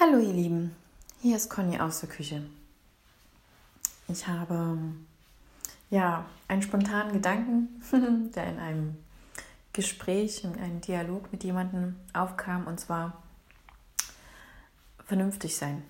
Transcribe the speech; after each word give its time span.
Hallo 0.00 0.18
ihr 0.18 0.32
Lieben, 0.32 0.74
hier 1.22 1.36
ist 1.36 1.48
Conny 1.48 1.78
aus 1.78 2.00
der 2.00 2.08
Küche. 2.08 2.42
Ich 4.08 4.26
habe 4.26 4.76
ja 5.88 6.24
einen 6.48 6.62
spontanen 6.62 7.12
Gedanken, 7.12 7.80
der 8.34 8.46
in 8.48 8.58
einem 8.58 8.96
Gespräch, 9.72 10.42
in 10.42 10.58
einem 10.58 10.80
Dialog 10.80 11.30
mit 11.30 11.44
jemandem 11.44 11.94
aufkam, 12.12 12.66
und 12.66 12.80
zwar 12.80 13.22
vernünftig 15.06 15.56
sein. 15.56 15.84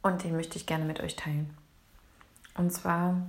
Und 0.00 0.24
den 0.24 0.34
möchte 0.34 0.56
ich 0.56 0.64
gerne 0.64 0.86
mit 0.86 1.00
euch 1.00 1.14
teilen. 1.14 1.54
Und 2.54 2.72
zwar 2.72 3.26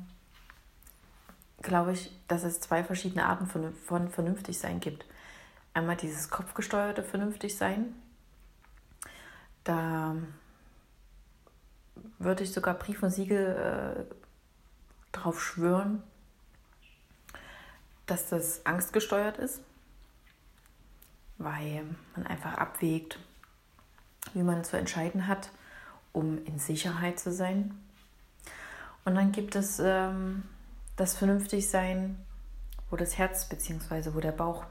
glaube 1.62 1.92
ich, 1.92 2.10
dass 2.30 2.44
es 2.44 2.62
zwei 2.62 2.86
verschiedene 2.86 3.26
Arten 3.26 3.48
von, 3.48 3.76
von 3.76 4.08
vernünftig 4.08 4.60
sein 4.60 4.80
gibt. 4.80 5.06
Einmal 5.74 5.98
dieses 5.98 6.30
kopfgesteuerte 6.30 7.04
vernünftig 7.04 7.58
sein, 7.58 7.94
da 9.64 10.16
würde 12.18 12.44
ich 12.44 12.54
sogar 12.54 12.74
Brief 12.74 13.02
und 13.04 13.12
Siegel 13.12 14.08
äh, 14.08 14.16
drauf 15.12 15.42
schwören, 15.42 16.04
dass 18.06 18.30
das 18.30 18.66
angstgesteuert 18.66 19.38
ist, 19.38 19.62
weil 21.38 21.86
man 22.16 22.28
einfach 22.28 22.56
abwägt, 22.56 23.20
wie 24.34 24.44
man 24.44 24.64
zu 24.64 24.78
entscheiden 24.78 25.28
hat, 25.28 25.52
um 26.12 26.44
in 26.46 26.60
Sicherheit 26.60 27.20
zu 27.20 27.32
sein. 27.32 27.78
Und 29.06 29.16
dann 29.16 29.32
gibt 29.32 29.56
es 29.56 29.80
ähm, 29.80 30.44
das 30.96 31.16
Vernünftigsein, 31.16 32.18
wo 32.90 32.96
das 32.96 33.18
Herz 33.18 33.48
bzw. 33.48 34.14
wo 34.14 34.20
der 34.20 34.32
Bauch 34.32 34.66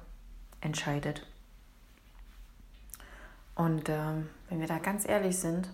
entscheidet. 0.60 1.26
Und 3.58 3.88
äh, 3.88 4.12
wenn 4.48 4.60
wir 4.60 4.68
da 4.68 4.78
ganz 4.78 5.06
ehrlich 5.06 5.36
sind, 5.36 5.68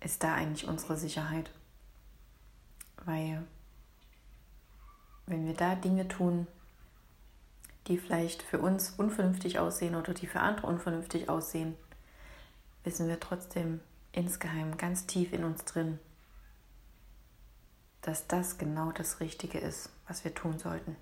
ist 0.00 0.22
da 0.22 0.34
eigentlich 0.34 0.68
unsere 0.68 0.98
Sicherheit. 0.98 1.50
Weil 3.06 3.42
wenn 5.24 5.46
wir 5.46 5.54
da 5.54 5.74
Dinge 5.76 6.06
tun, 6.08 6.46
die 7.86 7.96
vielleicht 7.96 8.42
für 8.42 8.58
uns 8.58 8.90
unvernünftig 8.90 9.58
aussehen 9.58 9.94
oder 9.94 10.12
die 10.12 10.26
für 10.26 10.40
andere 10.40 10.66
unvernünftig 10.66 11.30
aussehen, 11.30 11.74
wissen 12.84 13.08
wir 13.08 13.18
trotzdem 13.18 13.80
insgeheim 14.12 14.76
ganz 14.76 15.06
tief 15.06 15.32
in 15.32 15.44
uns 15.44 15.64
drin, 15.64 15.98
dass 18.02 18.26
das 18.26 18.58
genau 18.58 18.92
das 18.92 19.20
Richtige 19.20 19.58
ist, 19.58 19.88
was 20.06 20.22
wir 20.22 20.34
tun 20.34 20.58
sollten. 20.58 20.96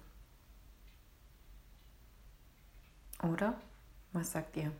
Oder? 3.20 3.60
Was 4.12 4.30
sagt 4.30 4.56
ihr? 4.56 4.70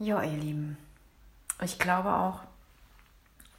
Ja, 0.00 0.22
ihr 0.22 0.36
Lieben, 0.36 0.78
ich 1.60 1.80
glaube 1.80 2.14
auch, 2.14 2.42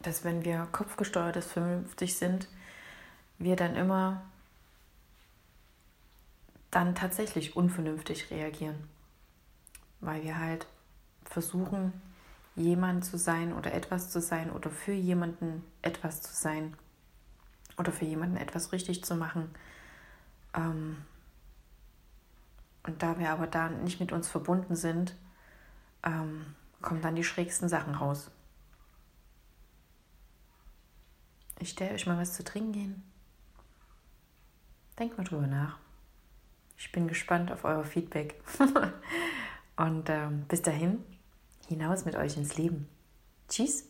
dass 0.02 0.23
wenn 0.23 0.45
wir 0.45 0.70
kopfgesteuertes 0.72 1.52
vernünftig 1.52 2.16
sind, 2.18 2.48
wir 3.40 3.58
dann 3.58 3.76
immer 3.76 4.22
dann 6.72 6.95
tatsächlich 6.95 7.58
unvernünftig 7.58 8.32
reagieren, 8.32 8.78
weil 10.00 10.23
wir 10.23 10.40
halt 10.40 10.66
versuchen, 11.26 11.92
jemand 12.56 13.04
zu 13.04 13.17
sein 13.17 13.52
oder 13.52 13.73
etwas 13.73 14.10
zu 14.10 14.22
sein 14.22 14.50
oder 14.50 14.70
für 14.70 14.94
jemanden 14.94 15.62
etwas 15.82 16.22
zu 16.22 16.34
sein 16.34 16.73
oder 17.78 17.92
für 17.92 18.06
jemanden 18.06 18.38
etwas 18.38 18.72
richtig 18.72 19.04
zu 19.04 19.14
machen. 19.16 19.54
Ähm, 20.54 21.04
und 22.84 23.04
da 23.04 23.20
wir 23.20 23.30
aber 23.30 23.48
da 23.48 23.67
nicht 23.67 24.00
mit 24.00 24.14
uns 24.14 24.30
verbunden 24.30 24.78
sind, 24.78 25.16
ähm, 26.03 26.55
kommen 26.81 27.02
dann 27.02 27.16
die 27.16 27.23
schrägsten 27.23 27.69
Sachen 27.69 27.95
raus. 27.95 28.31
Ich 31.59 31.72
stelle 31.72 31.94
euch 31.94 32.05
mal 32.05 32.17
was 32.17 32.33
zu 32.33 32.44
trinken 32.44 32.73
hin. 32.73 33.03
Denkt 34.98 35.17
mal 35.17 35.23
drüber 35.23 35.48
nach. 35.48 35.77
Ich 36.77 36.92
bin 36.92 37.08
gespannt 37.08 37.52
auf 37.52 37.65
euer 37.65 37.83
Feedback. 37.83 38.42
Und 39.76 40.09
ähm, 40.09 40.45
bis 40.48 40.61
dahin, 40.61 41.04
hinaus 41.67 42.05
mit 42.05 42.15
euch 42.15 42.38
ins 42.38 42.58
Leben. 42.58 42.88
Tschüss. 43.49 43.86